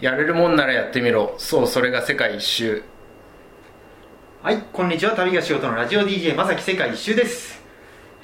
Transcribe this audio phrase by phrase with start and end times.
[0.00, 1.34] やれるもんならやってみろ。
[1.38, 2.82] そうそれが世界一周。
[4.42, 5.12] はいこんにちは。
[5.12, 7.62] 旅が仕事のラジオ DJ まさき世界一周です。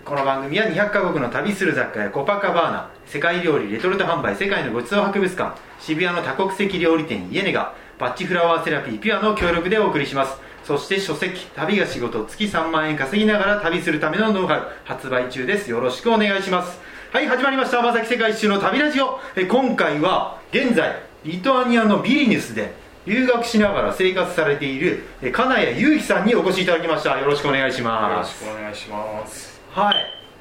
[0.04, 10.38] この番組は200カ国の旅する雑貨やコパカバーナ世界料理レトルト販売世界のごちそう博物館渋谷の多国籍料理店イエネガパッチフラワーセラピーピュアの協力でお送りします。
[10.64, 15.70] そして書籍旅が仕事月3万円稼ぎながら旅するためのノウハウ発売中です。
[15.70, 16.80] よろしくお願いします。
[17.12, 17.80] はい始まりました。
[17.80, 19.20] まさき世界一周の旅ラジオ。
[19.36, 22.72] え今回は現在リトアニアのビリニュスで
[23.06, 27.18] 留学しながら生活されているえ金谷裕樹さんにお越しいただきました。
[27.18, 29.60] よろしくお願いしよろしますくお願いします。
[29.70, 29.96] はい、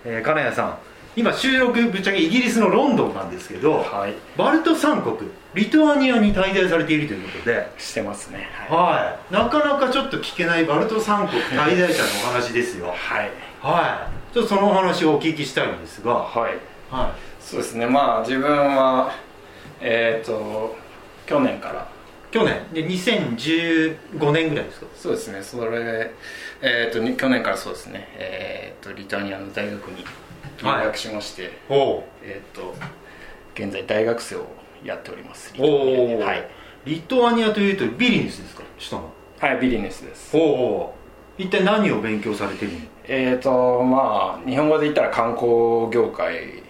[0.05, 0.77] えー金谷さん。
[1.15, 4.13] 今収録ぶっちゃけイギリスのロンドンなんですけど、はい。
[4.37, 5.17] バルト三国
[5.53, 7.67] リトアニアに滞在されているということで。
[7.77, 8.47] してますね。
[8.69, 9.33] はい。
[9.33, 12.87] なかなかちょっと聞けないバルト三国滞在者のお話ですよ。
[12.87, 13.31] はい。
[13.61, 14.33] はい。
[14.33, 16.13] ちょっとそのお話をお聞きしたいんですが。
[16.13, 16.53] はい。
[16.89, 17.85] はそうですね。
[17.85, 19.11] まあ自分は
[19.81, 20.75] えっ、と
[21.25, 21.81] 去年から。
[21.81, 22.55] い去年？
[22.73, 24.85] で2015年ぐらいですか？
[24.95, 25.41] そうですね。
[25.43, 26.11] それ
[26.61, 28.07] えっ、とに去年からそうですね。
[28.17, 30.03] えっ、とリトアニアの大学に
[30.61, 32.73] 留学しまして、おえっ、と
[33.55, 34.45] 現在大学生を
[34.83, 35.53] やっております。
[35.55, 36.47] リおトアニアはい。
[36.85, 38.63] リトアニアというとビリニュスですか？
[38.77, 39.09] 首都の。
[39.39, 40.35] はいビリネスです。
[40.35, 40.95] おお
[41.37, 42.77] 一体何を勉強されてるの？
[43.05, 46.61] えーとまあ日本語で言ったら観光業界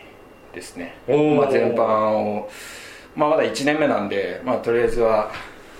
[0.53, 1.13] ですね、ま
[1.47, 2.49] あ、全般を、
[3.19, 5.29] まあ、まだ1年目なんで、まあ、とりあえずは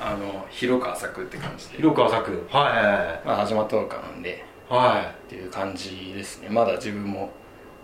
[0.02, 3.26] あの広く浅くって感じで、広く浅くはい。
[3.26, 4.44] まあ、始まったのかなんで。
[4.68, 6.50] はっていう感じですね。
[6.50, 7.32] まだ自分も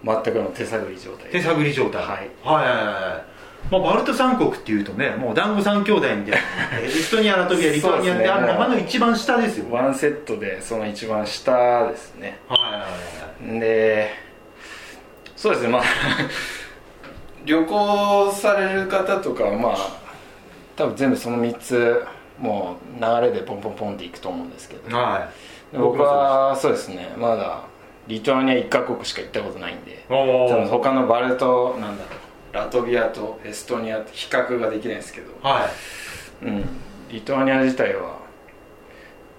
[0.03, 2.03] 全くの手探り状態い手探り状態。
[2.03, 2.29] はい。
[2.43, 2.65] はい。
[2.65, 3.35] はいはい
[3.71, 6.37] まあ、バルト三国っていうとねもう団子三兄弟みたいな
[6.79, 8.59] えーエストニアラトビアリトアニアってあるそうですね。
[8.59, 9.73] 中の一番下ですよ。
[9.73, 12.37] はいワンセットでその一番下ですね。
[12.47, 12.57] は
[13.41, 13.59] いはい。
[13.59, 14.11] で
[15.35, 15.69] そうですね。
[15.69, 15.83] まあ
[17.45, 19.75] 旅行される方とかはまあ
[20.75, 22.03] 多分全部その3つ
[22.39, 24.95] もう流れでポンポンポンっていくと思うんですけど。
[24.95, 25.31] は
[25.73, 25.77] い。
[25.77, 27.13] 僕はそうですね。
[27.17, 27.61] まだ
[28.07, 30.05] リトアニア1カ国しか行ったことないんで。
[30.09, 32.09] 他のバルトなんだろ
[32.53, 35.31] うラトビアとエストニアと比較ができないんですけど。
[35.41, 35.69] は
[36.41, 36.45] い。
[36.45, 36.65] うん。
[37.09, 38.19] リトアニア自体は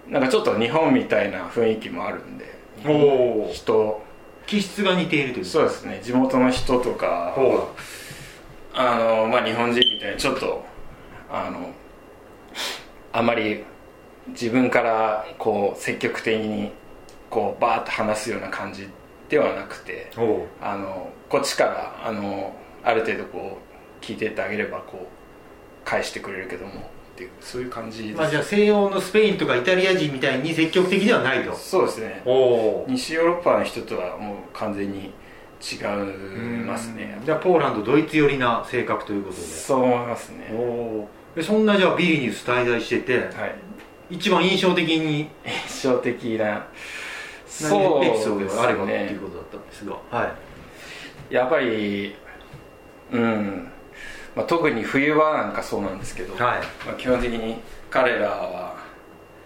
[0.08, 2.46] なんかちょっと日本みたいな雰囲気もあるんで。
[3.52, 4.02] 人。
[4.46, 6.00] 気質が似ているというそうですね。
[6.02, 7.32] 地元の人とか。
[7.34, 7.68] ほ
[8.76, 10.64] あの、まあ、日本人みたいにちょっと
[11.30, 11.72] あの
[13.12, 13.64] あまり
[14.28, 16.72] 自分からこう積極的に
[17.30, 18.88] こうバーッと話すような感じ
[19.28, 20.10] ではなくて
[20.60, 22.54] あのこっちからあの
[22.84, 23.58] ある程度こ
[24.00, 26.74] う聞いてってあげればこう返してくれるけどもっ
[27.16, 31.54] ていうそういう感じです、まあじゃあ西欧のスペインとかイタリア人みたいに積極的ではないと。
[31.54, 32.22] そうですね。
[32.88, 35.14] 西ヨーロッパの人とはもう完全に
[35.60, 37.20] 違いますね。
[37.24, 39.42] じゃあポーランドドイツ寄りな性格ということで。
[39.42, 40.52] そう思いますね。
[41.42, 43.54] そんなじゃあビリニュス滞在しててはい。
[44.10, 45.28] 一番印象的に
[45.68, 46.66] 印象的な
[47.62, 49.96] 何エピソードがあればっていねうことだったんですが。
[50.10, 50.34] は
[51.30, 51.34] い。
[51.34, 52.14] やっぱり
[53.12, 53.68] うん、
[54.34, 56.42] まあ、特に冬場なんかそうなんですけど、はい。
[56.86, 57.56] まあ、基本的に
[57.90, 58.76] 彼らは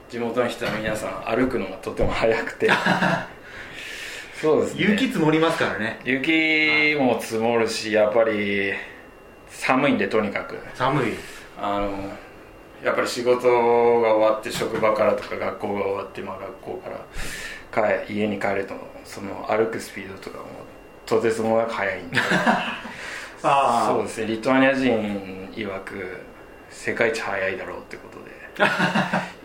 [0.08, 2.68] 地元の人は皆さん歩くのがとても速くて
[4.40, 4.82] そうですね。
[4.82, 6.00] 雪積もりますからね。
[6.04, 8.72] 雪も積もるしやっぱり
[9.48, 10.58] 寒いんでとにかく。
[10.74, 11.12] 寒い。
[11.60, 11.90] あの
[12.82, 13.46] やっぱり仕事
[14.00, 16.82] が終わって職場からとか学校が終わって、まあ、学校
[17.70, 18.74] から帰家に帰ると
[19.04, 20.44] その歩くスピードとかも
[21.04, 22.18] とてつもなく速いんで。
[23.42, 24.26] あそうですね。
[24.26, 26.20] リトアニア人曰く
[26.70, 28.70] 世界一速いだろうってことで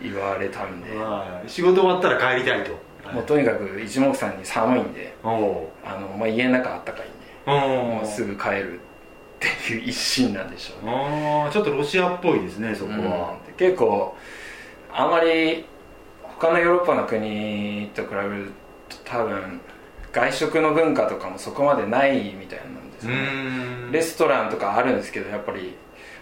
[0.02, 0.96] 言われたんで。
[0.96, 1.50] はい。
[1.50, 5.68] 仕事終わったら帰りたいともうとにかく一目散に寒いんであの、
[6.18, 8.80] まあ、家の中あったかいんでおもうすぐ帰る
[9.36, 11.50] っていう一心なんでしょうね。
[11.52, 13.54] ちょっとロシアっぽいですねそこは、うん。
[13.56, 14.16] 結構
[14.92, 15.64] あまり
[16.22, 18.52] 他のヨーロッパの国と比べる
[18.88, 19.60] と多分
[20.12, 23.14] 外食の文化とかもそこまでないみたいなんですね。
[23.92, 25.76] レストランとかあるんですけどやっぱり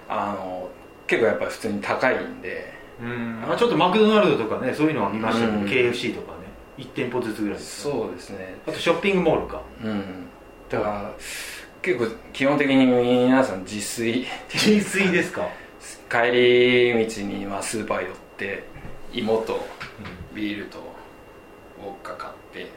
[0.08, 0.68] あの
[1.06, 2.74] 結構やっぱり普通に高いんで。
[3.00, 3.40] うん。
[3.40, 5.64] まあ、ちょっとマクドナルドとかねそういうのは見ましたけど、うん。
[5.64, 6.32] KFC とか。
[6.32, 6.33] ね
[6.78, 8.56] 1店舗ずつぐらいですそうですね。
[8.66, 9.62] あとショッピングモールか。
[9.82, 10.26] うん。
[10.68, 11.12] だから
[11.82, 14.26] 結構基本的に皆さん自炊。
[14.48, 15.48] 浸水ですか？
[16.10, 18.64] 帰り道にまあスーパー寄って
[19.12, 19.66] 芋と
[20.34, 20.93] ビールと
[21.78, 22.70] ウォッカ買って。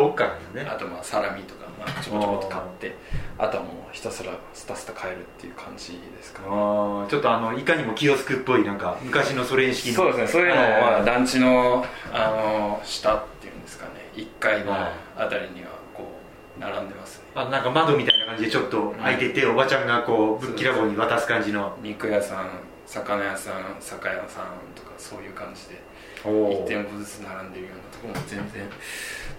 [0.00, 0.62] おっかね。
[0.62, 2.96] あとまあサラミとかまあちょこちょこっと買って。
[3.38, 6.48] あとはもうひたすらスタスタ帰るっていう感じですかね。
[6.50, 9.94] ああちょっとあのいかにもキヨスクっぽいなんか昔のソ連式の。
[9.94, 10.26] そうですね。
[10.28, 14.10] そういうのを、まあ、はい団地のあの下っていうんですかね。
[14.14, 14.92] 1階のはい。
[15.16, 16.04] あたりにはこ
[16.56, 17.24] う並んでますね。
[17.34, 21.76] あなんか窓みたいな感じでちょっと空いてて、おばちゃんがこうぶっきらぼうに渡す感じの。
[21.82, 22.50] 肉屋さん
[22.86, 25.80] 魚屋さん酒屋さんとかそういう感じで。
[25.91, 25.91] お
[26.24, 28.68] 1店舗ずつ並んでるようなところも全然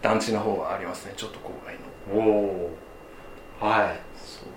[0.01, 1.13] 団地の方はありますね。
[1.15, 2.29] ちょっと郊外の。
[2.29, 2.69] お
[3.61, 3.93] おは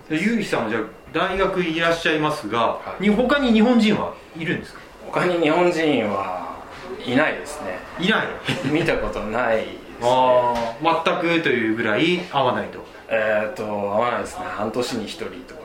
[0.09, 0.13] い。
[0.13, 0.81] でゆうひさんはじゃあ
[1.13, 3.03] 大学いらっしゃいますが、はい。
[3.03, 4.81] に他に日本人はいるんですか？
[5.11, 6.57] 他に日本人は
[7.05, 7.77] いないですね。
[7.99, 8.27] いない
[8.71, 9.77] 見たことないですね。
[10.03, 12.85] ああ全くというぐらい合わないと。
[13.09, 14.43] えっ、と合わないですね。
[14.45, 15.61] 半年に1人とか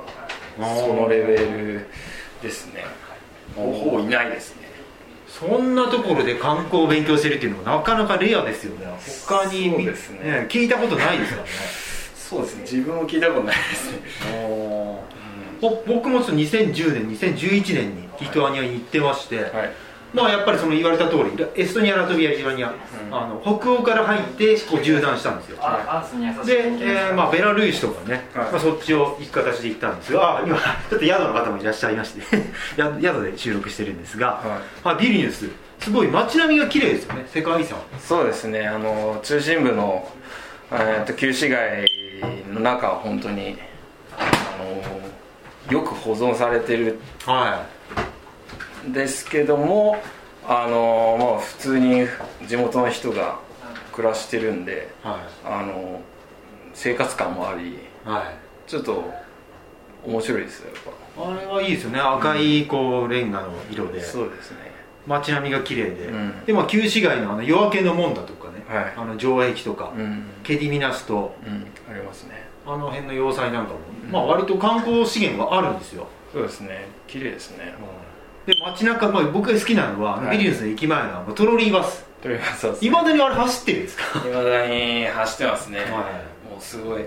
[0.76, 1.86] そのレベル
[2.40, 2.84] ですね。
[3.56, 4.62] ほぼいないですね
[5.38, 8.86] そんなところで観光を勉強してるっていうのもなかなかレアですよね。
[9.26, 10.46] 他にそうですね。
[10.48, 11.38] 聞いたことないですか？
[11.38, 11.48] ら ね
[12.16, 12.62] そうですね。
[12.62, 13.98] 自分も聞いたことないですね。
[15.60, 19.72] ぼ僕もその2010年2011年にリトアニアに行ってまして、はい
[20.14, 22.74] まあやっぱりその言われた通りエストニアラトビアリトアニア、ん。
[23.10, 25.58] あの北欧から入ってこう縦断したんですよ。
[26.44, 28.52] で、えーまあ、ベラルーシとかね、はい。
[28.52, 30.56] まあ、そっちを行く形で行ったんですがあ今
[30.90, 32.20] ちょっと宿の方もいらっしゃいまして
[32.76, 35.48] や宿で収録してるんですが、はまあ、ビリニュス
[35.78, 38.66] すごい街並みが綺麗ですよね世界遺産そうですね。
[38.66, 40.08] あの中心部の、
[40.70, 41.86] えー、と旧市街
[42.52, 43.58] の中は本当に
[44.16, 47.64] あのよく保存されてるは
[47.98, 48.11] ん
[48.88, 49.96] ですけども
[50.46, 52.06] あの、まあ、普通に
[52.46, 53.38] 地元の人が
[53.92, 55.06] 暮らしてるんでい。
[55.06, 56.00] はあの
[56.74, 57.74] 生活感もありい
[58.04, 58.70] はい。
[58.70, 59.04] ちょっと
[60.04, 60.82] 面白いですよやっ
[61.36, 62.00] あれはいいですよね。
[62.00, 64.00] 赤いこうレンガの色で。
[64.00, 64.72] ぱそうですね。
[65.06, 66.44] 街並みが綺麗で、うん。
[66.44, 68.92] でまあ旧市街のあの夜明けの門だとかね、はい。
[68.96, 71.34] あの城壁とか、うん、ケディミナスと。
[71.46, 72.46] うん、ありますね。
[72.66, 73.78] あの辺の要塞なんかも、
[74.10, 76.06] まあ割と観光資源はあるんですよ。
[76.32, 76.86] そうですね。
[77.06, 77.74] 綺麗ですね
[78.46, 82.04] で街中、まあ、僕が好きなのは、ビリニュスの駅前のトロリーバス。
[82.22, 84.28] とりあえずそうですいまだにあれ走ってるんですか？
[84.28, 85.88] いまだに走ってますね、はい。
[85.88, 87.04] もうすごい。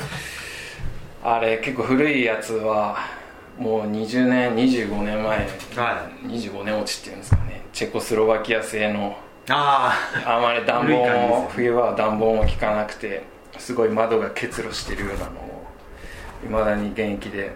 [1.23, 2.97] あれ結構古いやつは
[3.57, 5.47] もう20年25年前、
[5.77, 7.63] は25年落ちっていうんですかね。
[7.71, 9.17] チェコスロバキア製の
[9.49, 9.93] あ
[10.25, 11.47] あまり暖房も、ね。
[11.51, 13.23] 冬は暖房も効かなくて
[13.57, 15.65] すごい窓が結露してるようなのを
[16.45, 17.55] いまだに現役で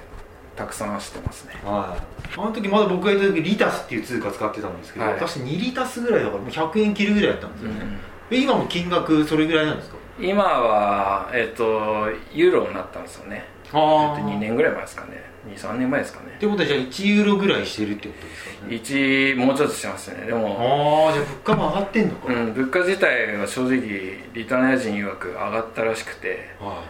[0.59, 1.53] たくさん走ってますね。
[1.65, 1.99] あはい。
[2.37, 5.17] あの時まだ僕がいた時リタスっていう通貨使ってたんですけど、はい。
[5.17, 7.97] 確か2リタスぐらいだからもう100円切るぐらいだったんですよね、うん
[8.29, 9.95] で今も金額それぐらいなんですか？
[10.19, 13.43] 今はえっ、とユーロになったんですよね。
[13.65, 15.23] えっとあ2年ぐらい前ですかね。
[15.55, 16.33] 23年前ですかね。
[16.35, 18.67] ってことはじゃあ1ユーロぐらいしてるってことですか？
[18.67, 20.25] ね1もうちょっとしてますね。
[20.27, 26.49] でもああじゃあ物価も上がってんのか、うん、物価自体は正直リタニア人曰く上がったらしくて。
[26.59, 26.83] は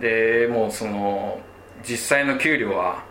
[0.00, 1.40] でもうその
[1.82, 3.04] 実際の給料は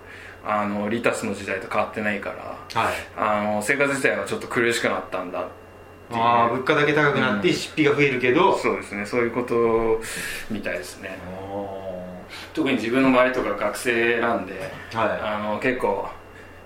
[0.46, 5.44] あのリタスの時代と変わってないからい、はい、あの生活自体はちょっと苦しくなったんだっ
[6.10, 6.22] ていう。
[6.22, 9.06] ああ物価だけ高くなってうん出費が増えるけど、そうですね。
[9.08, 10.00] そういうこと
[10.52, 11.18] みたいですね。
[11.26, 11.86] あ
[12.54, 15.20] 特に自分の周りとか学生なんであはい。
[15.22, 16.08] あの結構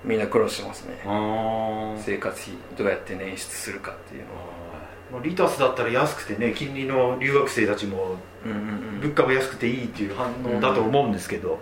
[0.04, 1.02] みんな苦労してますね。
[1.06, 5.22] あ生活費どうやって捻出するかっていうのは。
[5.22, 9.00] あリタスだったら安くてね近隣の留学生たちもうんうん。
[9.02, 11.60] 物価も安くていいっていう反応だと思うんですけど、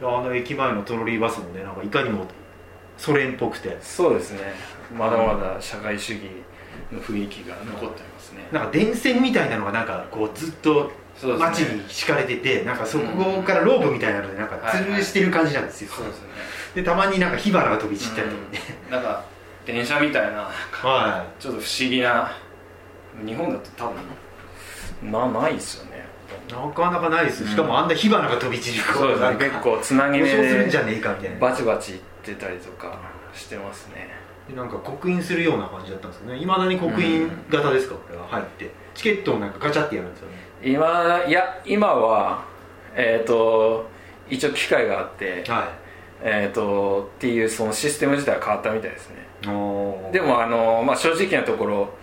[0.00, 2.26] あの駅前のトロリーバスもねなんかいかにも
[2.96, 3.76] ソ連っぽくて。
[3.80, 4.54] そうですね。
[4.96, 6.22] まだまだ社会主義
[6.92, 8.48] の雰囲気が残ってますね。
[8.52, 10.90] なんか電線みたいなのがなんかこうずっと
[11.38, 16.28] 街に敷かれててなんかそこからロープみたいなのでなんか吊るしてる感じなんですよ、そうですね。
[16.76, 18.58] でたまになんか火花が飛び散ったりとかね、
[18.90, 19.24] なんか
[19.66, 22.30] 電車みたいなはちょっと不思議な
[23.26, 23.90] 日本だと多
[25.02, 25.98] 分なないですよね。
[25.98, 26.00] い
[26.50, 29.36] なかなかないです、しかもあんな火花が飛び散るそうですね。
[29.38, 31.38] 結構つなぎ目故障するんじゃでねえかみたいな。
[31.38, 32.98] バチバチいってたりとか
[33.32, 34.10] してますね。
[34.48, 36.38] でなんか刻印するような感じだったんですよね。
[36.38, 37.94] いまだに刻印型ですか？
[37.94, 38.70] これは入って。
[38.94, 40.36] チケットをなんかガチャってやるんですよね。
[40.62, 42.44] 今いや今は
[42.94, 43.88] えっ、と
[44.28, 45.72] 一応機械があって、は
[46.22, 49.16] えー、とっていうそのシステム自体は変わったみたいですね。
[50.12, 51.94] でもあの、まあ、正直なところ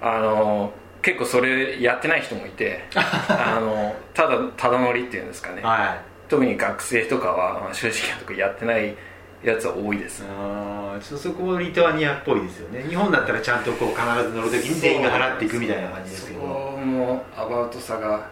[0.00, 5.62] あの結構それやってない人もいてあのただただ乗りっていうんですかね。
[5.62, 6.00] はい。
[6.28, 8.94] 特に学生とかは、まあ、正直なところやってない
[9.42, 10.24] やつは多いです。
[10.28, 12.84] あーちょっとそこもリトアニアっぽいですよね。
[12.88, 16.40] 日本だったらちゃんとこう必ず乗るときに全員が払っていくみたいな感じですけど。
[16.40, 18.28] そこのアバウトさが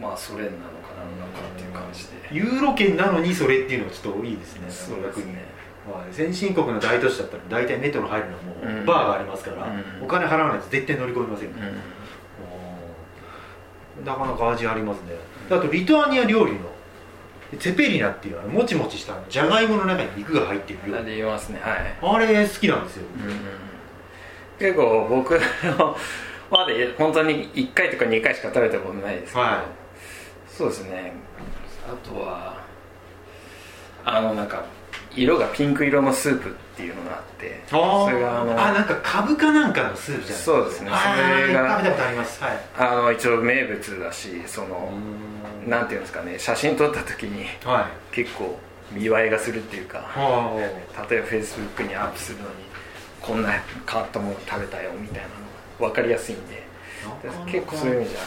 [0.00, 2.10] まあソ連なのかなのかっていう感じで。
[2.32, 4.66] ユーロ圏なのにそれっていうのはちょっといいですね。
[4.70, 5.44] そうですね
[5.90, 6.12] はい。
[6.12, 8.86] 先進国の大都市だったら大体メトロ入るのはもう、うん。
[8.86, 9.68] バーがありますから、う
[10.02, 10.04] ん。
[10.04, 11.74] お金払わないと絶対乗り込みませんから、うん。
[11.74, 11.80] うん
[14.04, 15.14] なかなか味ありますね。
[15.50, 16.60] あとリトアニア料理の
[17.58, 21.00] ツェペリナっていうあのもちもちしたじゃがいもの中に肉が入ってる料理。
[21.00, 21.60] あれ言いますね。
[21.60, 21.98] はい。
[22.00, 23.02] あれ好きなんですよ、
[24.58, 25.96] 結構僕の
[26.50, 29.64] まだ本当に1回とか2回しか食べたことないですけど、は
[30.46, 31.12] そうですね。
[31.86, 32.54] あとは
[34.04, 34.64] あのなんか
[35.14, 40.90] 色がピンク色のスープっていうのがあってあそれがあのあなんか株かなんかのスープじゃないそうですね。
[40.90, 42.42] それが食べたことあります。
[42.42, 42.58] はい。
[42.78, 44.92] あの一応名物だしその
[45.66, 48.14] なんていうんですかね写真撮った時にはい。
[48.14, 48.58] 結構
[48.92, 50.56] 見栄えがするっていうかは
[51.10, 52.50] 例えばフェイスブックにアップするのに
[53.20, 53.52] こんな
[53.88, 56.62] 変わったもの食べたよみたいなの分かりやすいんで
[57.28, 58.20] あ結構そういう意味じゃ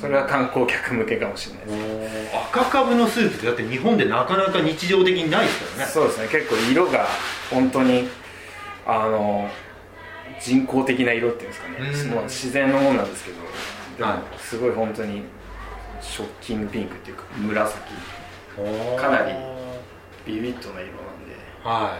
[0.00, 2.36] それは観光客向けかもしれないです。
[2.50, 5.92] 赤かぶのスープってだって日本でなかなか日常的にないですからね。
[5.92, 6.28] そうですね。
[6.28, 7.06] 結構色が
[7.50, 8.08] 本当に
[8.86, 9.48] あの
[10.40, 12.14] 人工的な色っていうんですかね、うん。
[12.14, 13.36] まあ自然のものなんですけど
[13.98, 14.22] でもはい。
[14.38, 15.22] すごい本当に
[16.00, 17.80] ショッキングピンクっていうか紫。
[18.98, 19.32] かなり
[20.26, 21.34] ビビッドな色なんで、
[21.64, 21.96] は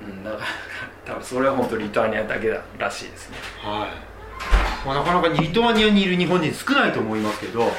[0.00, 0.42] うん、だから
[1.04, 3.36] 多分それは本当リトアニアだけだらしいですね。
[3.64, 3.90] いはい、
[4.84, 7.70] まあ、なかなかリトアニアにいる日本人少ないと思いますけど、はい。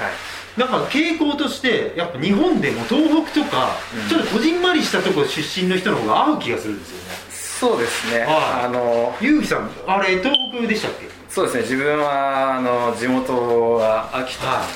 [0.57, 4.09] なんか傾向としてやっぱ日本でも東北とか、うん。
[4.09, 7.03] ちょっとこじんまりしたところ出身の人の方が合う気がするんですよね。
[7.29, 8.65] そうですね、はい。
[8.65, 11.07] あのゆうきさんあれ東北でしたっけ？
[11.29, 11.61] そうですね。
[11.61, 13.33] 自分はあの地元
[13.75, 14.67] は秋田なので、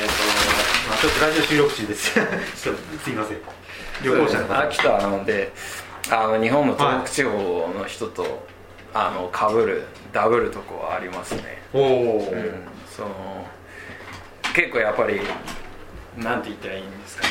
[0.00, 0.06] えっ、
[0.88, 2.14] まあ、ちょっとラジオ収録中です。
[2.62, 3.36] ちょっとすいません。
[3.38, 3.42] と
[4.04, 4.60] 旅行者の方。
[4.60, 5.52] 秋田なので
[6.10, 8.46] あの日本の東北地方の人と、
[9.00, 12.52] あの被るダブるとこはありますね、おお、うん、
[12.90, 13.46] その
[14.54, 15.20] 結構やっぱり
[16.16, 17.28] なんて言ったらいいんですかね。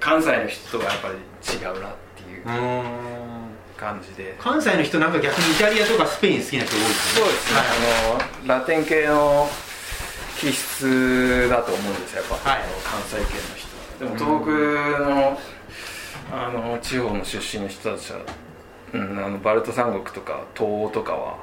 [0.00, 2.44] 関西の人とはやっぱり違うなっていう
[3.76, 4.34] 感じで。
[4.40, 9.48] 関西の人なんか逆にイタリアとかスペイン好きな人多いですそうですね、あのラテン系の
[10.36, 12.62] 気質だと思うんですよやっぱ、はい。
[12.82, 14.16] 関西系の人は。
[14.16, 15.38] でも東北の
[16.32, 18.18] あの地方の出身の人たちは、
[18.92, 21.36] うん、あのバルト三国とか東欧とかは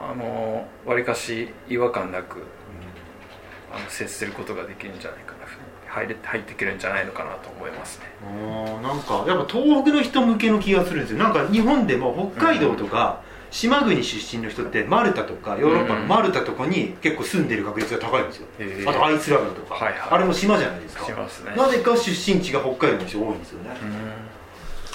[0.00, 2.42] あのわりかし違和感なく
[3.72, 5.42] あの接することができるんじゃないかな
[5.92, 8.06] 入れ入っていけるんじゃないのかなと思いますね。
[8.82, 11.18] なんかやっぱ東北の人向けの気がするんですよ。
[11.18, 18.90] なんか日本でも北海道とか、島国出身の人ってマルタとかヨーロッパのマルタとかに結結構住んでる確率が高いんですよ、へー。
[18.90, 20.00] あとアイスランドとか、はいはい。
[20.12, 21.06] あれも島じゃないですか。
[21.06, 21.14] ね。
[21.56, 23.70] なぜか出身地が北海道の人多いんですよね、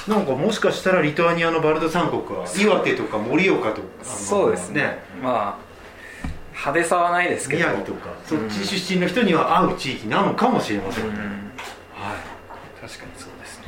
[0.07, 4.99] なんかもしかしたらリトアニアのバルト三国は岩手とか盛岡とかそうですね。
[5.21, 5.67] まあ
[6.51, 7.67] 派手さはないですけど。
[7.67, 11.11] 宮城とかそっち出身の人には合う地域なのかもしれません、うん。
[11.11, 11.21] はい。
[12.81, 13.67] 確かにそうですね。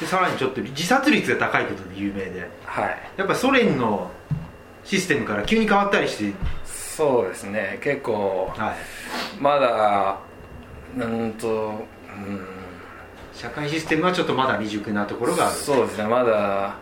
[0.00, 2.50] でさらにちょっと自殺率が高いことで有名で。
[2.64, 2.98] はい。
[3.16, 4.10] やっぱソ連の
[4.84, 7.78] システムから急に変わったりして、そうですね。
[7.82, 8.76] 結構はい、
[9.40, 10.18] まだ
[10.96, 12.55] うんとうん
[13.36, 15.56] 社会システムはちょっとまだ未熟なところがある。
[15.56, 16.04] そうですね。
[16.04, 16.74] まだ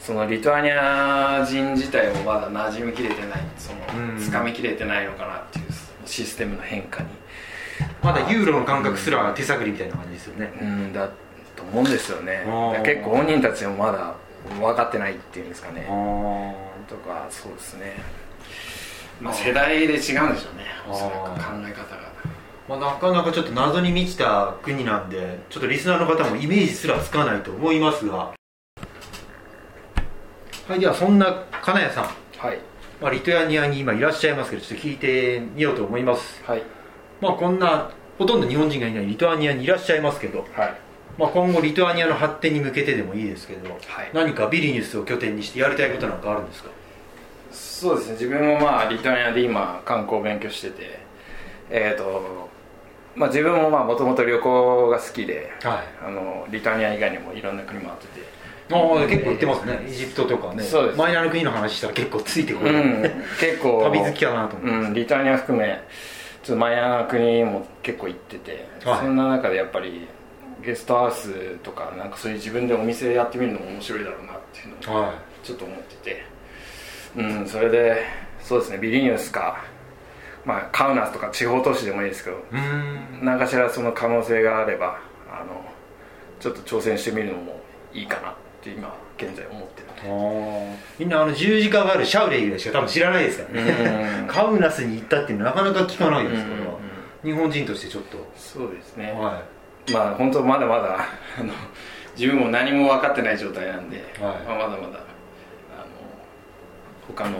[0.00, 4.16] そのリトアニア人自体もまだ馴染みきれてないそうん。
[4.16, 5.66] の掴みきれてないのかなっていう
[6.06, 7.08] システムの変化に。
[8.02, 10.52] まだユーロの感覚すら手探りみたいな感じですよね。
[10.60, 11.08] うんだ
[11.54, 12.44] と思うんですよね。
[12.84, 14.14] 結構本人たちもまだ
[14.60, 15.86] 分かってないっていうんですかね。
[15.88, 17.96] あとかそうですね。
[19.20, 20.38] まあ世代で違うんでしょうね。
[20.88, 22.08] おそらく考え方が
[22.68, 28.34] まあ、なかなかちょっと謎に満ちた国なんでちょっとリスナーの方もイメージすらつかないと思いますが。
[30.68, 32.04] はいではそんな金谷さん、
[32.36, 32.58] はい。
[33.00, 36.42] まあ、リトアニアに今いらっしゃいますけどちょっと聞いてみようと思います。
[36.44, 36.62] はい。
[37.22, 40.74] まあこんなほとんど日本人がいないリトアニアにいらっしゃいますけど、はい。
[41.16, 43.80] まあ、今後リトアニアの発展に向けてでもいいですけど、はい。
[44.12, 46.68] 何かビリニュスを拠点にしてやりたいことなんかあるんですか？
[47.50, 48.12] そうですね。
[48.12, 51.00] 自分もまあリトアニアで今観光を勉強してて
[51.70, 52.47] えっ、と
[53.14, 56.06] まあ自分もまあもともと旅行が好きではい。
[56.06, 58.38] あのリトアニア以外にもいろんな国もあってて。
[58.70, 59.80] ああ結構行ってますね。
[59.86, 60.62] エジプトとかね。
[60.62, 60.98] そうです。
[60.98, 63.02] マイナーの国の話したら結構ついてくる、うん。
[63.40, 63.82] 結構。
[63.84, 65.80] 旅好きだなと思ってうん、リトアニア含め
[66.42, 69.00] ちょっとマイナーな国も結構行ってて、はい。
[69.00, 70.06] そんな中でやっぱり
[70.62, 76.24] ゲストハウスとかなんかそういう自分でお店やってみるのも面白いだろうなっていうのをはちょっと思ってて。
[77.16, 77.46] うん。
[77.46, 78.04] それで
[78.42, 78.78] そうですね。
[78.78, 79.64] ビリニュスか
[80.44, 82.36] まあカウナスとか地方都市でもいいですけど
[83.22, 84.98] 何かしらその可能性があれば
[85.30, 85.64] あの
[86.40, 87.60] ちょっと挑戦してみるのも
[87.92, 89.88] いいかなって今現在思ってる。
[90.00, 94.20] あみんなあの十字架があるシャウレイぐらいしか多分知らないですからね。
[94.20, 94.26] うん。
[94.30, 96.56] カウナスに行ったっていうのはなかなか聞かないですから、
[97.24, 99.42] 日本人としてちょっと、そうですね、は
[99.92, 100.98] まあ本当まだまだ
[101.38, 101.52] あの
[102.16, 104.36] 自分も何も分かってない状態なんで、はい。
[104.46, 104.98] まあ、まだまだあの
[107.08, 107.38] 他の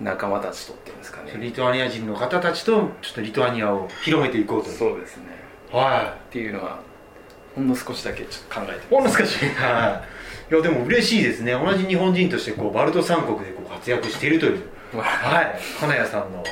[0.00, 1.32] 仲間たちとっていうんですかい、ね。
[1.38, 5.24] リトアニア人の方たちとちょっとリトアニアを広めていこうとそうですね。
[5.72, 6.80] はっていうのは
[7.54, 9.44] ほんの少しだけちょっと考えていほんの少し。
[9.44, 10.04] は
[10.48, 10.52] い。
[10.52, 11.52] いやでも嬉しいですね。
[11.52, 14.62] 同じ日本人としてこうバルト三国でこう活躍しているという。
[14.94, 15.58] ま あはい。
[15.80, 16.44] 金谷さんの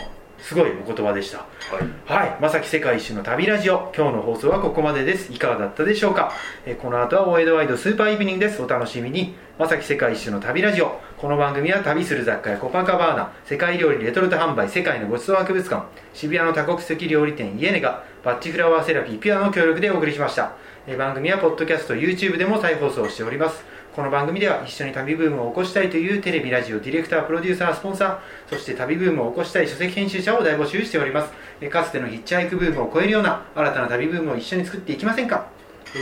[0.44, 1.38] すごいお言葉でした。
[1.38, 1.46] は
[1.80, 2.26] い。
[2.26, 3.90] はい、まさき世界一周の旅ラジオ。
[3.96, 5.32] 今日の放送はここまでです。
[5.32, 6.34] いかがだったでしょうか？
[6.66, 8.60] えーこの後は大江戸ワイドスーパーイブニングです。
[8.60, 9.34] お楽しみに。
[9.58, 11.00] まさき世界一周の旅ラジオ。
[11.16, 13.32] この番組は旅する雑貨やコパカバーナ。
[13.46, 14.68] 世界料理レトルト販売。
[14.68, 15.86] 世界のごちそう博物館。
[16.12, 18.04] 渋谷の多国籍料理店イエネガ。
[18.22, 20.52] バッチフラワーセラピーピュアの協力でお送りしました。
[20.86, 31.32] えー番組はポッドキャスト YouTube でも再放送しておりますこの番組では一緒に旅ブームを起こしたいというテレビ、ラジオ、ディレクター、プロデューサー、スポンサー、そして旅ブームを起こしたい書籍編集者を大募集しております。
[31.60, 35.46] えかつてのヒッチハイクブームを超えるような新たな旅ブームを一緒に作っていきませんか？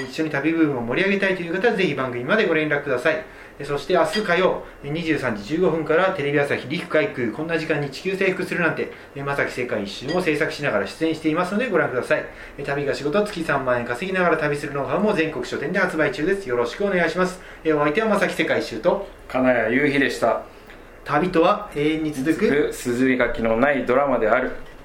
[0.09, 3.23] 一緒に旅ブームを盛り上げたいという方はぜひ番組までご連絡ください。
[3.63, 12.25] えそして明日火曜え23時15分からテレビ朝日陸海空こんな時間に地球征服するなんてえまさき世界一周を制作しながら出演していますのでご覧ください。
[12.59, 16.49] え旅が仕事月3万円稼ぎながら旅するノウハウも全国書店で発売中です。
[16.49, 17.41] よろしくお願いします。
[17.65, 20.43] えお相手はまさき世界一周と金谷雄飛でした。
[21.05, 24.53] 旅とは永遠に続く続く筋書きのないドラマである